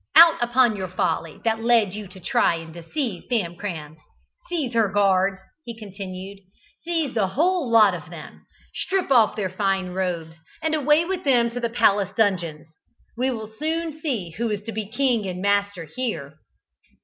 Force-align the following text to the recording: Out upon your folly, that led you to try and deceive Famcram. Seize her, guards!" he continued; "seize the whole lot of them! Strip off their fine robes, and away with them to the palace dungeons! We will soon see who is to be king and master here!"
Out 0.15 0.41
upon 0.41 0.75
your 0.75 0.87
folly, 0.87 1.39
that 1.45 1.61
led 1.63 1.93
you 1.93 2.07
to 2.07 2.19
try 2.19 2.55
and 2.55 2.73
deceive 2.73 3.25
Famcram. 3.29 3.97
Seize 4.49 4.73
her, 4.73 4.87
guards!" 4.87 5.39
he 5.63 5.77
continued; 5.77 6.39
"seize 6.83 7.13
the 7.13 7.27
whole 7.27 7.69
lot 7.69 7.93
of 7.93 8.09
them! 8.09 8.43
Strip 8.73 9.11
off 9.11 9.35
their 9.35 9.51
fine 9.51 9.89
robes, 9.91 10.37
and 10.63 10.73
away 10.73 11.05
with 11.05 11.23
them 11.23 11.51
to 11.51 11.59
the 11.59 11.69
palace 11.69 12.09
dungeons! 12.17 12.67
We 13.15 13.29
will 13.29 13.45
soon 13.45 14.01
see 14.01 14.31
who 14.39 14.49
is 14.49 14.63
to 14.63 14.71
be 14.71 14.87
king 14.87 15.27
and 15.27 15.39
master 15.39 15.87
here!" 15.95 16.33